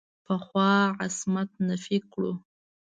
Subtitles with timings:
[0.25, 2.33] پخوانو عصمت نفي کړو.